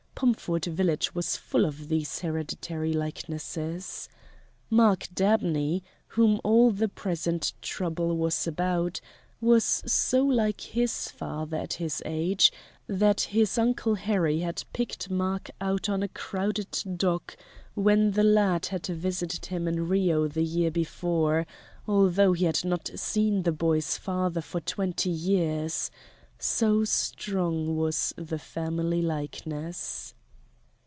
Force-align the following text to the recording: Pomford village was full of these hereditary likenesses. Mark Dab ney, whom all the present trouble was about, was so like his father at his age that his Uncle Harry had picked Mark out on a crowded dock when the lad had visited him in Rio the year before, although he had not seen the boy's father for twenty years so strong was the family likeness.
Pomford 0.13 0.65
village 0.65 1.15
was 1.15 1.35
full 1.35 1.65
of 1.65 1.87
these 1.89 2.19
hereditary 2.19 2.93
likenesses. 2.93 4.07
Mark 4.69 5.07
Dab 5.15 5.41
ney, 5.41 5.81
whom 6.09 6.39
all 6.43 6.69
the 6.69 6.87
present 6.87 7.53
trouble 7.59 8.15
was 8.15 8.45
about, 8.45 9.01
was 9.39 9.63
so 9.91 10.23
like 10.23 10.61
his 10.61 11.09
father 11.09 11.57
at 11.57 11.73
his 11.73 12.03
age 12.05 12.51
that 12.85 13.21
his 13.21 13.57
Uncle 13.57 13.95
Harry 13.95 14.41
had 14.41 14.63
picked 14.73 15.09
Mark 15.09 15.49
out 15.59 15.89
on 15.89 16.03
a 16.03 16.07
crowded 16.07 16.69
dock 16.97 17.35
when 17.73 18.11
the 18.11 18.23
lad 18.23 18.67
had 18.67 18.85
visited 18.85 19.47
him 19.47 19.67
in 19.67 19.87
Rio 19.87 20.27
the 20.27 20.43
year 20.45 20.69
before, 20.69 21.47
although 21.87 22.33
he 22.33 22.45
had 22.45 22.63
not 22.63 22.91
seen 22.93 23.41
the 23.41 23.51
boy's 23.51 23.97
father 23.97 24.41
for 24.41 24.61
twenty 24.61 25.09
years 25.09 25.89
so 26.43 26.83
strong 26.83 27.77
was 27.77 28.13
the 28.17 28.39
family 28.39 28.99
likeness. 28.99 30.15